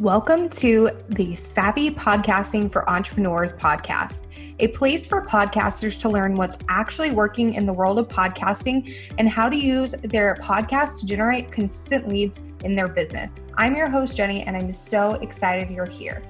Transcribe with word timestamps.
Welcome 0.00 0.48
to 0.48 0.90
the 1.10 1.36
Savvy 1.36 1.88
Podcasting 1.88 2.72
for 2.72 2.90
Entrepreneurs 2.90 3.52
podcast, 3.52 4.26
a 4.58 4.66
place 4.66 5.06
for 5.06 5.24
podcasters 5.24 6.00
to 6.00 6.08
learn 6.08 6.34
what's 6.34 6.58
actually 6.68 7.12
working 7.12 7.54
in 7.54 7.64
the 7.64 7.72
world 7.72 8.00
of 8.00 8.08
podcasting 8.08 8.92
and 9.18 9.28
how 9.28 9.48
to 9.48 9.54
use 9.54 9.94
their 10.02 10.34
podcast 10.42 10.98
to 10.98 11.06
generate 11.06 11.52
consistent 11.52 12.08
leads 12.08 12.40
in 12.64 12.74
their 12.74 12.88
business. 12.88 13.38
I'm 13.56 13.76
your 13.76 13.88
host, 13.88 14.16
Jenny, 14.16 14.42
and 14.42 14.56
I'm 14.56 14.72
so 14.72 15.12
excited 15.14 15.70
you're 15.70 15.86
here. 15.86 16.24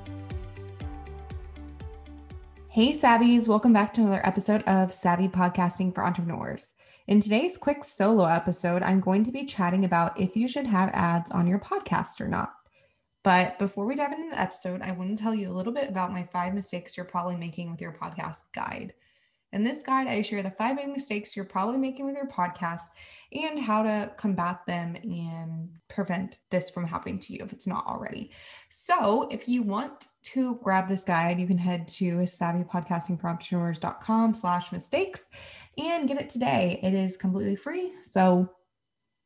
Hey, 2.68 2.92
Savvies, 2.92 3.48
welcome 3.48 3.72
back 3.72 3.94
to 3.94 4.02
another 4.02 4.20
episode 4.26 4.62
of 4.64 4.92
Savvy 4.92 5.28
Podcasting 5.28 5.94
for 5.94 6.04
Entrepreneurs. 6.04 6.74
In 7.06 7.18
today's 7.18 7.56
quick 7.56 7.82
solo 7.82 8.26
episode, 8.26 8.82
I'm 8.82 9.00
going 9.00 9.24
to 9.24 9.32
be 9.32 9.46
chatting 9.46 9.86
about 9.86 10.20
if 10.20 10.36
you 10.36 10.48
should 10.48 10.66
have 10.66 10.90
ads 10.92 11.30
on 11.30 11.46
your 11.46 11.58
podcast 11.58 12.20
or 12.20 12.28
not. 12.28 12.52
But 13.24 13.58
before 13.58 13.86
we 13.86 13.96
dive 13.96 14.12
into 14.12 14.30
the 14.30 14.40
episode, 14.40 14.82
I 14.82 14.92
want 14.92 15.16
to 15.16 15.20
tell 15.20 15.34
you 15.34 15.50
a 15.50 15.56
little 15.56 15.72
bit 15.72 15.88
about 15.88 16.12
my 16.12 16.24
five 16.24 16.54
mistakes 16.54 16.96
you're 16.96 17.06
probably 17.06 17.36
making 17.36 17.70
with 17.70 17.80
your 17.80 17.92
podcast 17.92 18.42
guide. 18.54 18.94
In 19.54 19.64
this 19.64 19.82
guide, 19.82 20.08
I 20.08 20.20
share 20.20 20.42
the 20.42 20.50
five 20.50 20.76
big 20.76 20.88
mistakes 20.88 21.34
you're 21.34 21.46
probably 21.46 21.78
making 21.78 22.04
with 22.04 22.16
your 22.16 22.26
podcast 22.26 22.88
and 23.32 23.58
how 23.58 23.82
to 23.82 24.12
combat 24.18 24.60
them 24.66 24.94
and 24.96 25.70
prevent 25.88 26.36
this 26.50 26.68
from 26.68 26.86
happening 26.86 27.18
to 27.20 27.32
you 27.32 27.38
if 27.42 27.50
it's 27.52 27.66
not 27.66 27.86
already. 27.86 28.30
So, 28.68 29.26
if 29.30 29.48
you 29.48 29.62
want 29.62 30.08
to 30.24 30.58
grab 30.62 30.86
this 30.86 31.04
guide, 31.04 31.40
you 31.40 31.46
can 31.46 31.56
head 31.56 31.88
to 31.88 32.16
savvypodcastingforentrepreneurs.com 32.16 34.34
slash 34.34 34.70
mistakes 34.70 35.30
and 35.78 36.08
get 36.08 36.20
it 36.20 36.28
today. 36.28 36.78
It 36.82 36.92
is 36.92 37.16
completely 37.16 37.56
free, 37.56 37.94
so 38.02 38.50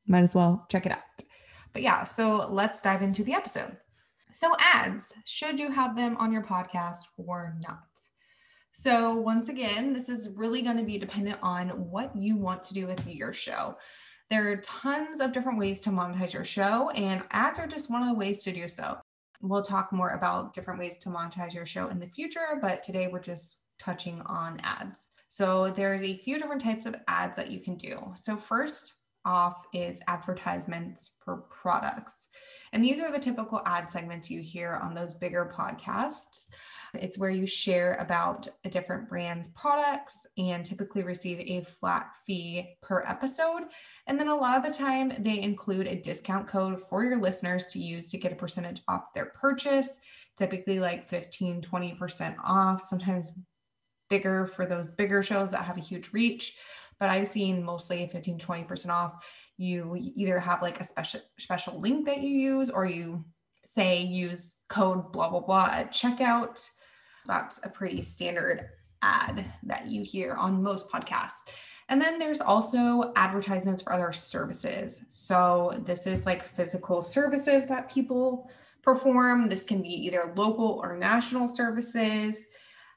might 0.06 0.24
as 0.24 0.36
well 0.36 0.66
check 0.70 0.86
it 0.86 0.92
out. 0.92 1.00
But 1.72 1.82
yeah, 1.82 2.04
so 2.04 2.48
let's 2.50 2.80
dive 2.80 3.02
into 3.02 3.24
the 3.24 3.34
episode. 3.34 3.76
So, 4.32 4.54
ads, 4.60 5.14
should 5.24 5.58
you 5.58 5.72
have 5.72 5.96
them 5.96 6.16
on 6.18 6.32
your 6.32 6.42
podcast 6.42 6.98
or 7.16 7.56
not? 7.60 7.78
So, 8.72 9.14
once 9.14 9.48
again, 9.48 9.92
this 9.92 10.08
is 10.08 10.34
really 10.36 10.62
going 10.62 10.76
to 10.76 10.84
be 10.84 10.98
dependent 10.98 11.38
on 11.42 11.70
what 11.90 12.14
you 12.14 12.36
want 12.36 12.62
to 12.64 12.74
do 12.74 12.86
with 12.86 13.06
your 13.06 13.32
show. 13.32 13.76
There 14.30 14.52
are 14.52 14.56
tons 14.58 15.20
of 15.20 15.32
different 15.32 15.58
ways 15.58 15.80
to 15.82 15.90
monetize 15.90 16.34
your 16.34 16.44
show, 16.44 16.90
and 16.90 17.24
ads 17.30 17.58
are 17.58 17.66
just 17.66 17.90
one 17.90 18.02
of 18.02 18.08
the 18.08 18.14
ways 18.14 18.42
to 18.44 18.52
do 18.52 18.68
so. 18.68 18.98
We'll 19.40 19.62
talk 19.62 19.92
more 19.92 20.10
about 20.10 20.52
different 20.52 20.78
ways 20.78 20.98
to 20.98 21.08
monetize 21.08 21.54
your 21.54 21.66
show 21.66 21.88
in 21.88 21.98
the 21.98 22.08
future, 22.08 22.58
but 22.60 22.82
today 22.82 23.08
we're 23.10 23.20
just 23.20 23.64
touching 23.78 24.20
on 24.26 24.60
ads. 24.62 25.08
So, 25.30 25.70
there's 25.70 26.02
a 26.02 26.18
few 26.18 26.38
different 26.38 26.62
types 26.62 26.84
of 26.84 26.94
ads 27.08 27.36
that 27.36 27.50
you 27.50 27.60
can 27.60 27.76
do. 27.76 28.12
So, 28.14 28.36
first 28.36 28.94
off 29.28 29.66
is 29.74 30.00
advertisements 30.08 31.10
for 31.20 31.44
products. 31.50 32.28
And 32.72 32.82
these 32.82 32.98
are 32.98 33.12
the 33.12 33.18
typical 33.18 33.60
ad 33.66 33.90
segments 33.90 34.30
you 34.30 34.40
hear 34.40 34.80
on 34.82 34.94
those 34.94 35.14
bigger 35.14 35.52
podcasts. 35.54 36.48
It's 36.94 37.18
where 37.18 37.30
you 37.30 37.46
share 37.46 37.94
about 37.96 38.48
a 38.64 38.70
different 38.70 39.10
brand's 39.10 39.48
products 39.48 40.26
and 40.38 40.64
typically 40.64 41.02
receive 41.02 41.40
a 41.40 41.66
flat 41.78 42.10
fee 42.26 42.76
per 42.80 43.04
episode. 43.06 43.64
And 44.06 44.18
then 44.18 44.28
a 44.28 44.34
lot 44.34 44.56
of 44.56 44.64
the 44.64 44.76
time, 44.76 45.12
they 45.18 45.42
include 45.42 45.86
a 45.86 46.00
discount 46.00 46.48
code 46.48 46.82
for 46.88 47.04
your 47.04 47.20
listeners 47.20 47.66
to 47.66 47.78
use 47.78 48.10
to 48.10 48.18
get 48.18 48.32
a 48.32 48.36
percentage 48.36 48.80
off 48.88 49.12
their 49.14 49.26
purchase, 49.26 50.00
typically 50.38 50.80
like 50.80 51.06
15, 51.10 51.60
20% 51.60 52.36
off, 52.42 52.80
sometimes 52.80 53.32
bigger 54.08 54.46
for 54.46 54.64
those 54.64 54.86
bigger 54.86 55.22
shows 55.22 55.50
that 55.50 55.64
have 55.64 55.76
a 55.76 55.82
huge 55.82 56.14
reach. 56.14 56.56
But 57.00 57.10
I've 57.10 57.28
seen 57.28 57.62
mostly 57.62 58.08
15, 58.10 58.38
20% 58.38 58.90
off. 58.90 59.24
You 59.56 59.96
either 59.96 60.38
have 60.38 60.62
like 60.62 60.80
a 60.80 60.84
special 60.84 61.20
special 61.38 61.80
link 61.80 62.06
that 62.06 62.20
you 62.20 62.30
use 62.30 62.70
or 62.70 62.86
you 62.86 63.24
say 63.64 64.00
use 64.00 64.60
code 64.68 65.12
blah 65.12 65.28
blah 65.28 65.40
blah 65.40 65.70
at 65.72 65.92
checkout. 65.92 66.68
That's 67.26 67.60
a 67.64 67.68
pretty 67.68 68.02
standard 68.02 68.68
ad 69.02 69.44
that 69.64 69.86
you 69.86 70.02
hear 70.02 70.34
on 70.34 70.62
most 70.62 70.90
podcasts. 70.90 71.42
And 71.90 72.00
then 72.00 72.18
there's 72.18 72.40
also 72.40 73.12
advertisements 73.16 73.82
for 73.82 73.92
other 73.92 74.12
services. 74.12 75.02
So 75.08 75.80
this 75.84 76.06
is 76.06 76.26
like 76.26 76.42
physical 76.42 77.00
services 77.00 77.66
that 77.66 77.90
people 77.90 78.50
perform. 78.82 79.48
This 79.48 79.64
can 79.64 79.82
be 79.82 79.92
either 80.06 80.32
local 80.36 80.80
or 80.82 80.96
national 80.96 81.48
services. 81.48 82.46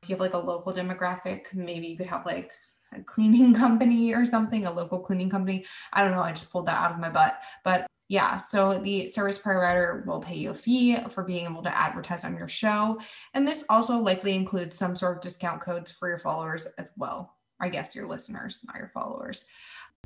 If 0.02 0.10
you 0.10 0.16
have 0.16 0.22
like 0.22 0.34
a 0.34 0.38
local 0.38 0.74
demographic 0.74 1.54
maybe 1.54 1.88
you 1.88 1.98
could 1.98 2.08
have 2.08 2.26
like 2.26 2.52
a 2.94 3.02
cleaning 3.02 3.54
company 3.66 4.14
or 4.14 4.26
something, 4.26 4.66
a 4.66 4.72
local 4.72 5.00
cleaning 5.00 5.30
company. 5.30 5.66
I 5.94 6.04
don't 6.04 6.12
know. 6.12 6.22
I 6.22 6.32
just 6.32 6.52
pulled 6.52 6.68
that 6.68 6.78
out 6.78 6.92
of 6.92 7.00
my 7.00 7.10
butt. 7.10 7.40
But 7.64 7.88
yeah, 8.10 8.36
so 8.36 8.78
the 8.78 9.08
service 9.08 9.38
provider 9.38 10.04
will 10.06 10.20
pay 10.20 10.36
you 10.36 10.50
a 10.50 10.54
fee 10.54 10.98
for 11.10 11.24
being 11.24 11.46
able 11.46 11.64
to 11.64 11.78
advertise 11.78 12.26
on 12.26 12.38
your 12.38 12.50
show. 12.50 13.00
And 13.34 13.48
this 13.48 13.64
also 13.70 13.98
likely 13.98 14.36
includes 14.36 14.78
some 14.78 14.98
sort 14.98 15.16
of 15.16 15.22
discount 15.22 15.62
codes 15.62 15.92
for 15.94 16.10
your 16.10 16.18
followers 16.18 16.66
as 16.78 16.92
well. 16.98 17.38
I 17.62 17.70
guess 17.70 17.96
your 17.96 18.08
listeners, 18.08 18.66
not 18.68 18.76
your 18.76 18.92
followers. 18.94 19.46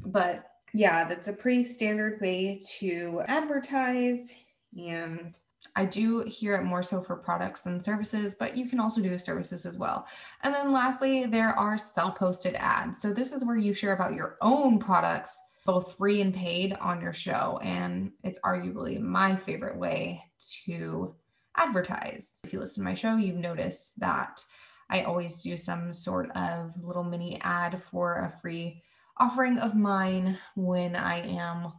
But 0.06 0.46
yeah, 0.72 1.08
that's 1.08 1.30
a 1.30 1.34
pretty 1.34 1.64
standard 1.64 2.22
way 2.22 2.62
to 2.80 3.24
advertise. 3.28 4.34
And 4.78 5.36
I 5.76 5.86
do 5.86 6.22
hear 6.22 6.56
it 6.56 6.64
more 6.64 6.82
so 6.82 7.02
for 7.02 7.16
products 7.18 7.66
and 7.66 7.84
services, 7.84 8.36
but 8.36 8.56
you 8.56 8.68
can 8.70 8.80
also 8.80 9.02
do 9.02 9.20
services 9.20 9.66
as 9.66 9.78
well. 9.78 10.08
And 10.44 10.54
then 10.54 10.72
lastly, 10.72 11.26
there 11.26 11.50
are 11.50 11.78
self 11.78 12.18
hosted 12.18 12.56
ads. 12.56 13.02
So 13.02 13.12
this 13.12 13.34
is 13.34 13.46
where 13.46 13.58
you 13.58 13.74
share 13.74 13.94
about 13.94 14.14
your 14.14 14.38
own 14.42 14.80
products, 14.80 15.40
both 15.66 15.98
free 15.98 16.22
and 16.22 16.34
paid 16.34 16.74
on 16.80 17.02
your 17.02 17.14
show. 17.14 17.60
And 17.62 18.12
it's 18.24 18.40
arguably 18.40 19.00
my 19.00 19.36
favorite 19.36 19.78
way 19.78 20.24
to 20.66 21.16
advertise. 21.58 22.40
If 22.44 22.54
you 22.54 22.60
listen 22.60 22.84
to 22.84 22.90
my 22.90 22.96
show, 22.96 23.18
you've 23.18 23.36
noticed 23.36 24.00
that 24.00 24.44
I 24.90 25.02
always 25.02 25.42
do 25.42 25.58
some 25.58 25.94
sort 25.94 26.30
of 26.36 26.72
little 26.82 27.04
mini 27.04 27.40
ad 27.42 27.82
for 27.82 28.20
a 28.20 28.40
free 28.42 28.84
offering 29.18 29.58
of 29.58 29.76
mine 29.76 30.38
when 30.56 30.96
I 30.96 31.22
am 31.22 31.74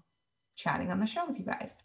chatting 0.57 0.91
on 0.91 1.01
the 1.01 1.07
show 1.07 1.27
with 1.27 1.39
you 1.39 1.45
guys. 1.45 1.83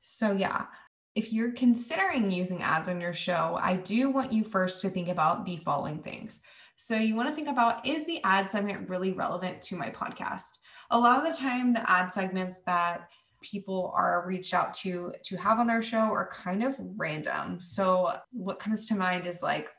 So, 0.00 0.32
yeah, 0.32 0.66
if 1.16 1.32
you're 1.32 1.52
considering 1.52 2.30
using 2.30 2.62
ads 2.62 2.88
on 2.88 3.00
your 3.00 3.14
show, 3.14 3.58
I 3.60 3.76
do 3.76 4.10
want 4.10 4.32
you 4.32 4.44
first 4.44 4.82
to 4.82 4.90
think 4.90 5.08
about 5.08 5.46
the 5.46 5.56
following 5.56 5.98
things. 5.98 6.40
So, 6.76 6.94
you 6.94 7.16
want 7.16 7.30
to 7.30 7.34
think 7.34 7.48
about 7.48 7.86
is 7.86 8.04
the 8.04 8.22
ad 8.22 8.50
segment 8.50 8.90
really 8.90 9.12
relevant 9.12 9.62
to 9.62 9.76
my 9.76 9.88
podcast? 9.88 10.58
A 10.90 10.98
lot 10.98 11.18
of 11.18 11.32
the 11.32 11.36
time, 11.36 11.72
the 11.72 11.90
ad 11.90 12.12
segments 12.12 12.60
that 12.66 13.08
people 13.40 13.92
are 13.96 14.24
reached 14.26 14.52
out 14.52 14.74
to 14.74 15.14
to 15.24 15.36
have 15.36 15.58
on 15.58 15.66
their 15.66 15.80
show 15.80 15.98
are 15.98 16.28
kind 16.28 16.62
of 16.62 16.76
random. 16.78 17.62
So, 17.62 18.14
what 18.30 18.58
comes 18.58 18.86
to 18.88 18.94
mind 18.94 19.26
is 19.26 19.42
like 19.42 19.70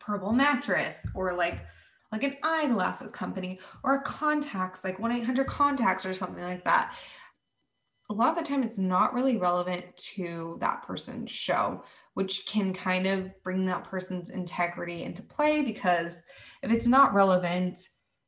purple 0.00 0.32
mattress 0.32 1.06
or 1.14 1.34
like 1.34 1.64
like 2.10 2.24
an 2.24 2.36
eyeglasses 2.42 3.12
company 3.12 3.60
or 3.84 4.02
contacts 4.02 4.82
like 4.82 4.98
1-800 4.98 5.46
contacts 5.46 6.04
or 6.04 6.12
something 6.12 6.42
like 6.42 6.64
that 6.64 6.96
a 8.10 8.12
lot 8.12 8.36
of 8.36 8.42
the 8.42 8.48
time 8.48 8.64
it's 8.64 8.78
not 8.78 9.14
really 9.14 9.36
relevant 9.36 9.84
to 9.96 10.58
that 10.60 10.82
person's 10.82 11.30
show, 11.30 11.84
which 12.14 12.44
can 12.44 12.74
kind 12.74 13.06
of 13.06 13.30
bring 13.44 13.64
that 13.66 13.84
person's 13.84 14.30
integrity 14.30 15.04
into 15.04 15.22
play 15.22 15.62
because 15.62 16.20
if 16.62 16.72
it's 16.72 16.88
not 16.88 17.14
relevant, 17.14 17.78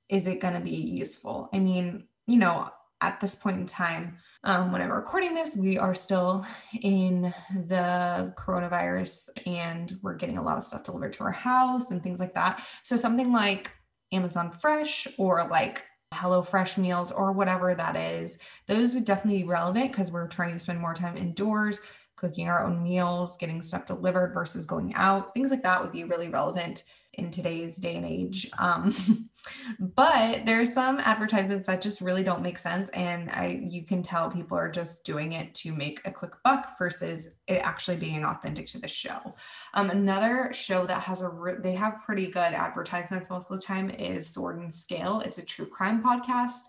is 0.09 0.29
it 0.29 0.41
going 0.41 0.55
to 0.55 0.61
be 0.61 0.71
useful? 0.71 1.49
I 1.53 1.59
mean, 1.59 2.07
you 2.29 2.39
know, 2.39 2.71
at 3.01 3.19
this 3.19 3.35
point 3.35 3.59
in 3.59 3.67
time, 3.67 4.19
um, 4.45 4.71
when 4.71 4.81
I'm 4.81 4.93
recording 4.93 5.35
this, 5.35 5.57
we 5.57 5.79
are 5.79 5.97
still 5.97 6.47
in 6.81 7.35
the 7.67 8.33
coronavirus 8.39 9.31
and 9.47 9.93
we're 10.01 10.15
getting 10.15 10.39
a 10.39 10.43
lot 10.43 10.59
of 10.59 10.65
stuff 10.65 10.85
delivered 10.85 11.13
to 11.15 11.25
our 11.25 11.33
house 11.33 11.91
and 11.91 12.01
things 12.01 12.21
like 12.21 12.35
that. 12.35 12.65
So, 12.85 12.95
something 12.95 13.33
like 13.33 13.73
Amazon 14.13 14.53
Fresh 14.53 15.09
or 15.19 15.47
like 15.49 15.85
HelloFresh 16.13 16.79
meals 16.79 17.11
or 17.11 17.33
whatever 17.33 17.75
that 17.75 17.97
is, 17.97 18.39
those 18.67 18.95
would 18.95 19.05
definitely 19.05 19.43
be 19.43 19.49
relevant 19.49 19.93
because 19.93 20.13
we're 20.13 20.29
trying 20.29 20.53
to 20.53 20.59
spend 20.59 20.81
more 20.81 20.95
time 20.95 21.17
indoors, 21.17 21.81
cooking 22.23 22.49
our 22.49 22.65
own 22.65 22.83
meals, 22.83 23.37
getting 23.37 23.61
stuff 23.61 23.85
delivered 23.85 24.33
versus 24.33 24.65
going 24.65 24.95
out. 24.95 25.35
Things 25.35 25.51
like 25.51 25.63
that 25.65 25.83
would 25.83 25.93
be 25.93 26.05
really 26.05 26.29
relevant 26.29 26.85
in 27.15 27.31
today's 27.31 27.77
day 27.77 27.97
and 27.97 28.07
age. 28.07 28.49
Um, 28.59 29.29
but 29.79 30.47
there's 30.47 30.73
some 30.73 30.99
advertisements 31.01 31.67
that 31.67 31.83
just 31.83 32.01
really 32.01 32.23
don't 32.23 32.43
make 32.43 32.59
sense, 32.59 32.89
and 32.91 33.29
I 33.31 33.61
you 33.63 33.85
can 33.85 34.03
tell 34.03 34.31
people 34.31 34.57
are 34.57 34.71
just 34.71 35.05
doing 35.05 35.33
it 35.33 35.55
to 35.57 35.73
make 35.73 36.01
a 36.05 36.13
quick 36.13 36.33
buck 36.45 36.79
versus 36.79 37.35
it 37.49 37.61
actually 37.65 37.97
being 37.97 38.25
authentic 38.25 38.67
to 38.69 38.79
the 38.79 38.89
show. 38.89 39.35
Um, 39.75 39.91
another 39.91 40.51
show 40.55 40.87
that 40.87 41.03
has 41.03 41.21
a 41.21 41.29
re- 41.29 41.57
they 41.61 41.75
have 41.75 42.03
pretty 42.07 42.29
good 42.29 42.55
advertisements 42.55 43.29
most 43.29 43.51
of 43.51 43.61
the 43.61 43.63
time 43.63 43.91
is 43.91 44.33
Sword 44.33 44.61
and 44.61 44.73
Scale. 44.73 45.21
It's 45.21 45.39
a 45.39 45.45
true 45.45 45.67
crime 45.67 46.03
podcast. 46.03 46.63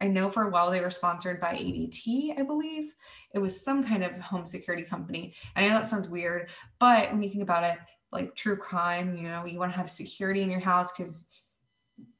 I 0.00 0.08
know 0.08 0.30
for 0.30 0.42
a 0.44 0.50
while 0.50 0.70
they 0.70 0.80
were 0.80 0.90
sponsored 0.90 1.40
by 1.40 1.54
ADT, 1.54 2.38
I 2.38 2.42
believe. 2.42 2.94
It 3.34 3.38
was 3.38 3.64
some 3.64 3.82
kind 3.82 4.04
of 4.04 4.12
home 4.20 4.46
security 4.46 4.82
company. 4.82 5.34
I 5.54 5.62
know 5.62 5.74
that 5.74 5.88
sounds 5.88 6.08
weird, 6.08 6.50
but 6.78 7.10
when 7.10 7.22
you 7.22 7.30
think 7.30 7.42
about 7.42 7.64
it, 7.64 7.78
like 8.12 8.34
true 8.34 8.56
crime, 8.56 9.16
you 9.16 9.24
know, 9.24 9.44
you 9.44 9.58
want 9.58 9.72
to 9.72 9.78
have 9.78 9.90
security 9.90 10.42
in 10.42 10.50
your 10.50 10.60
house 10.60 10.92
because 10.92 11.26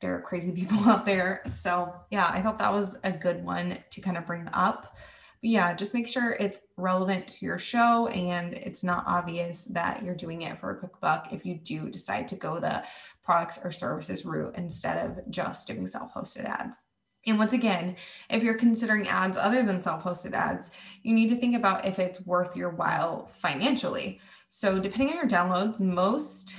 there 0.00 0.14
are 0.14 0.23
crazy 0.23 0.52
people 0.52 0.78
out 0.88 1.05
there. 1.05 1.43
So, 1.46 1.94
yeah, 2.11 2.31
I 2.32 2.40
thought 2.40 2.58
that 2.58 2.73
was 2.73 2.99
a 3.05 3.12
good 3.12 3.44
one 3.44 3.78
to 3.90 4.00
kind 4.00 4.17
of 4.17 4.26
bring 4.26 4.49
up 4.52 4.96
yeah, 5.43 5.75
just 5.75 5.94
make 5.94 6.08
sure 6.08 6.37
it's 6.40 6.61
relevant 6.76 7.28
to 7.28 7.44
your 7.44 7.58
show 7.58 8.08
and 8.08 8.55
it's 8.55 8.82
not 8.82 9.05
obvious 9.06 9.64
that 9.67 10.02
you're 10.02 10.14
doing 10.14 10.43
it 10.43 10.58
for 10.58 10.70
a 10.70 10.76
quick 10.76 10.99
buck 11.00 11.32
if 11.32 11.46
you 11.46 11.55
do 11.55 11.88
decide 11.88 12.26
to 12.28 12.37
go 12.37 12.58
the 12.58 12.84
products 13.23 13.61
or 13.62 13.70
services 13.70 14.25
route 14.25 14.55
instead 14.56 15.06
of 15.06 15.31
just 15.31 15.67
doing 15.69 15.87
self 15.87 16.12
hosted 16.14 16.44
ads. 16.44 16.78
And 17.26 17.38
once 17.38 17.52
again, 17.52 17.96
if 18.31 18.43
you're 18.43 18.55
considering 18.55 19.08
ads 19.08 19.37
other 19.37 19.62
than 19.62 19.82
self 19.82 20.05
hosted 20.05 20.32
ads, 20.32 20.70
you 21.02 21.14
need 21.14 21.28
to 21.28 21.37
think 21.37 21.56
about 21.56 21.84
if 21.84 21.99
it's 21.99 22.25
worth 22.26 22.56
your 22.56 22.70
while 22.70 23.31
financially. 23.38 24.20
So, 24.49 24.78
depending 24.78 25.11
on 25.11 25.17
your 25.17 25.28
downloads, 25.28 25.81
most 25.81 26.56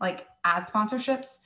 like 0.00 0.26
ad 0.44 0.64
sponsorships 0.64 1.38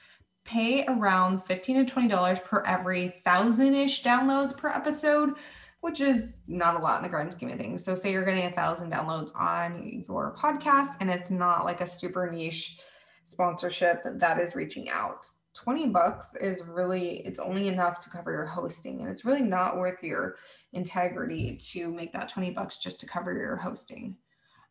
pay 0.45 0.85
around 0.87 1.45
15 1.45 1.87
to 1.87 1.95
$20 1.95 2.45
per 2.45 2.63
every 2.63 3.09
thousand 3.09 3.75
ish 3.75 4.03
downloads 4.03 4.57
per 4.57 4.69
episode 4.69 5.35
which 5.81 6.01
is 6.01 6.39
not 6.47 6.77
a 6.77 6.79
lot 6.79 6.99
in 6.99 7.03
the 7.03 7.09
grand 7.09 7.33
scheme 7.33 7.51
of 7.51 7.59
things. 7.59 7.83
So, 7.83 7.95
say 7.95 8.13
you're 8.13 8.25
getting 8.25 8.47
a 8.47 8.53
thousand 8.53 8.93
downloads 8.93 9.35
on 9.35 10.05
your 10.07 10.37
podcast 10.39 10.97
and 11.01 11.11
it's 11.11 11.31
not 11.31 11.65
like 11.65 11.81
a 11.81 11.87
super 11.87 12.31
niche 12.31 12.79
sponsorship 13.25 14.03
that 14.05 14.39
is 14.41 14.55
reaching 14.55 14.91
out. 14.91 15.27
20 15.55 15.89
bucks 15.89 16.35
is 16.41 16.65
really, 16.65 17.19
it's 17.27 17.41
only 17.41 17.69
enough 17.69 17.99
to 18.01 18.11
cover 18.11 18.31
your 18.31 18.47
hosting, 18.47 19.01
and 19.01 19.09
it's 19.09 19.25
really 19.25 19.43
not 19.43 19.77
worth 19.77 20.03
your 20.03 20.37
integrity 20.73 21.57
to 21.57 21.91
make 21.91 22.13
that 22.13 22.29
20 22.29 22.51
bucks 22.51 22.79
just 22.79 23.01
to 23.01 23.07
cover 23.07 23.33
your 23.33 23.57
hosting. 23.57 24.17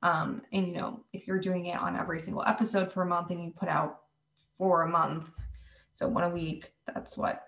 Um, 0.02 0.42
and 0.54 0.68
you 0.68 0.74
know, 0.76 1.04
if 1.12 1.28
you're 1.28 1.40
doing 1.40 1.66
it 1.66 1.80
on 1.80 1.98
every 1.98 2.20
single 2.20 2.44
episode 2.46 2.92
for 2.92 3.04
a 3.04 3.06
month 3.06 3.31
and 3.31 3.44
you 3.44 3.52
put 3.52 3.70
out 3.70 4.00
for 4.58 4.84
a 4.84 4.90
month, 4.90 5.30
so 5.94 6.08
one 6.08 6.24
a 6.24 6.30
week, 6.30 6.72
that's 6.88 7.18
what 7.18 7.44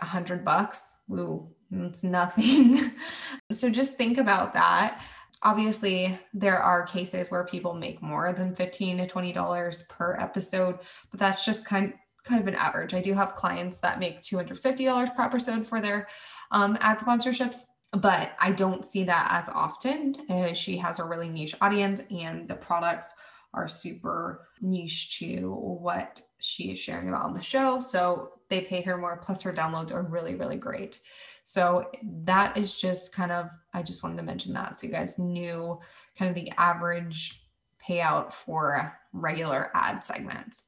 a 0.00 0.04
hundred 0.04 0.44
bucks. 0.44 0.98
Ooh, 1.12 1.48
it's 1.70 2.02
nothing. 2.02 2.92
so 3.52 3.70
just 3.70 3.96
think 3.96 4.18
about 4.18 4.54
that. 4.54 5.00
Obviously, 5.44 6.18
there 6.34 6.58
are 6.58 6.84
cases 6.84 7.30
where 7.30 7.44
people 7.44 7.72
make 7.74 8.02
more 8.02 8.32
than 8.32 8.56
15 8.56 8.98
to 8.98 9.06
20 9.06 9.32
dollars 9.32 9.82
per 9.88 10.16
episode, 10.18 10.80
but 11.12 11.20
that's 11.20 11.44
just 11.44 11.64
kind 11.64 11.94
kind 12.28 12.40
of 12.40 12.46
an 12.46 12.54
average. 12.54 12.94
I 12.94 13.00
do 13.00 13.14
have 13.14 13.34
clients 13.34 13.80
that 13.80 13.98
make 13.98 14.20
$250 14.20 15.16
per 15.16 15.22
episode 15.22 15.66
for 15.66 15.80
their 15.80 16.08
um, 16.50 16.76
ad 16.80 16.98
sponsorships, 16.98 17.64
but 17.92 18.32
I 18.38 18.52
don't 18.52 18.84
see 18.84 19.04
that 19.04 19.28
as 19.32 19.48
often. 19.48 20.16
Uh, 20.28 20.52
she 20.52 20.76
has 20.76 20.98
a 20.98 21.04
really 21.04 21.28
niche 21.28 21.54
audience, 21.60 22.02
and 22.10 22.46
the 22.46 22.54
products 22.54 23.14
are 23.54 23.66
super 23.66 24.48
niche 24.60 25.18
to 25.18 25.50
what 25.50 26.20
she 26.38 26.70
is 26.70 26.78
sharing 26.78 27.08
about 27.08 27.24
on 27.24 27.34
the 27.34 27.42
show. 27.42 27.80
So 27.80 28.32
they 28.50 28.60
pay 28.60 28.82
her 28.82 28.98
more, 28.98 29.16
plus 29.16 29.42
her 29.42 29.52
downloads 29.52 29.92
are 29.92 30.02
really, 30.02 30.34
really 30.34 30.56
great. 30.56 31.00
So 31.44 31.90
that 32.02 32.58
is 32.58 32.78
just 32.78 33.14
kind 33.14 33.32
of, 33.32 33.48
I 33.72 33.82
just 33.82 34.02
wanted 34.02 34.18
to 34.18 34.22
mention 34.22 34.52
that 34.52 34.76
so 34.76 34.86
you 34.86 34.92
guys 34.92 35.18
knew 35.18 35.80
kind 36.18 36.28
of 36.28 36.34
the 36.34 36.52
average 36.58 37.42
payout 37.86 38.34
for 38.34 38.92
regular 39.14 39.70
ad 39.72 40.04
segments. 40.04 40.66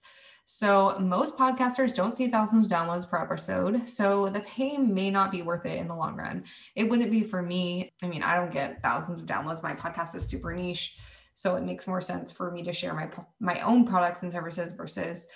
So 0.52 0.97
most 0.99 1.37
podcasters 1.37 1.94
don't 1.94 2.17
see 2.17 2.26
thousands 2.26 2.67
of 2.67 2.73
downloads 2.73 3.08
per 3.08 3.23
episode. 3.23 3.88
So 3.88 4.29
the 4.29 4.41
pay 4.41 4.79
may 4.79 5.08
not 5.08 5.31
be 5.31 5.43
worth 5.43 5.64
it 5.64 5.79
in 5.79 5.87
the 5.87 5.94
long 5.94 6.17
run. 6.17 6.43
It 6.75 6.91
wouldn't 6.91 7.12
be 7.12 7.23
for 7.23 7.41
me. 7.41 7.93
I 8.02 8.08
mean, 8.08 8.25
I 8.25 8.35
don't 8.35 8.50
get 8.50 8.82
thousands 8.82 9.20
of 9.20 9.29
downloads. 9.29 9.62
My 9.62 9.75
podcast 9.75 10.17
is 10.17 10.26
super 10.26 10.52
niche. 10.52 10.99
So 11.37 11.55
it 11.55 11.62
makes 11.62 11.87
more 11.87 12.00
sense 12.00 12.32
for 12.32 12.50
me 12.50 12.64
to 12.64 12.73
share 12.73 12.94
my 12.94 13.08
my 13.38 13.61
own 13.61 13.87
products 13.87 14.25
and 14.25 14.32
services 14.32 14.73
versus 14.73 15.29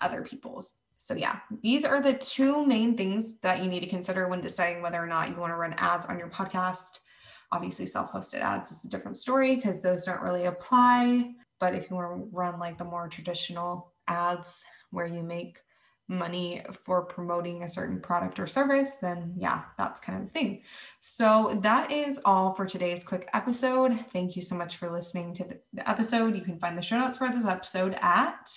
other 0.00 0.22
people's. 0.22 0.76
So, 0.98 1.14
yeah, 1.14 1.40
these 1.62 1.84
are 1.84 2.00
the 2.00 2.14
two 2.14 2.64
main 2.64 2.96
things 2.96 3.40
that 3.40 3.64
you 3.64 3.68
need 3.68 3.80
to 3.80 3.88
consider 3.88 4.28
when 4.28 4.40
deciding 4.40 4.82
whether 4.82 5.02
or 5.02 5.08
not 5.08 5.30
you 5.30 5.34
want 5.34 5.50
to 5.50 5.56
run 5.56 5.74
ads 5.78 6.06
on 6.06 6.16
your 6.16 6.30
podcast. 6.30 7.00
Obviously, 7.50 7.86
self 7.86 8.12
hosted 8.12 8.38
ads 8.38 8.70
is 8.70 8.84
a 8.84 8.88
different 8.88 9.16
story 9.16 9.56
because 9.56 9.82
those 9.82 10.04
don't 10.04 10.22
really 10.22 10.44
apply. 10.44 11.32
But 11.58 11.74
if 11.74 11.90
you 11.90 11.96
want 11.96 12.08
to 12.08 12.28
run 12.30 12.60
like 12.60 12.78
the 12.78 12.84
more 12.84 13.08
traditional 13.08 13.89
ads 14.10 14.62
where 14.90 15.06
you 15.06 15.22
make 15.22 15.58
money 16.10 16.62
for 16.84 17.02
promoting 17.02 17.62
a 17.62 17.68
certain 17.68 18.00
product 18.00 18.40
or 18.40 18.46
service, 18.46 18.96
then 19.00 19.32
yeah, 19.38 19.62
that's 19.78 20.00
kind 20.00 20.18
of 20.18 20.26
the 20.26 20.32
thing. 20.32 20.62
So 21.00 21.58
that 21.62 21.90
is 21.92 22.20
all 22.24 22.54
for 22.54 22.64
today's 22.66 23.04
quick 23.04 23.30
episode. 23.32 23.96
Thank 24.12 24.34
you 24.34 24.42
so 24.42 24.56
much 24.56 24.76
for 24.76 24.90
listening 24.90 25.32
to 25.34 25.44
the 25.72 25.88
episode. 25.88 26.34
You 26.34 26.42
can 26.42 26.58
find 26.58 26.76
the 26.76 26.82
show 26.82 26.98
notes 26.98 27.18
for 27.18 27.30
this 27.30 27.44
episode 27.44 27.96
at 28.02 28.50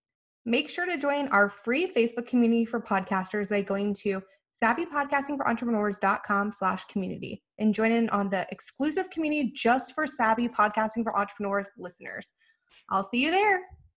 Make 0.45 0.69
sure 0.69 0.86
to 0.86 0.98
join 0.98 1.27
our 1.30 1.50
free 1.50 1.94
Facebook 1.94 2.27
community 2.27 2.65
for 2.65 2.81
podcasters 2.81 3.50
by 3.50 3.62
going 3.62 3.94
to 3.95 4.21
savvypodcastingforentrepreneurs.com 4.62 6.54
slash 6.54 6.86
community 6.86 7.44
and 7.60 7.74
join 7.74 7.92
in 7.92 8.10
on 8.10 8.30
the 8.30 8.45
exclusive 8.51 9.10
community 9.10 9.51
just 9.56 9.94
for 9.94 10.06
savvy 10.06 10.48
podcasting 10.48 11.04
for 11.04 11.18
entrepreneurs 11.18 11.68
listeners. 11.77 12.31
I'll 12.89 13.04
see 13.04 13.24
you 13.24 13.31
there. 13.31 13.62